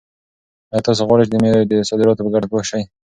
[0.73, 2.81] آیا تاسو غواړئ چې د مېوو د صادراتو په ګټه پوه شئ؟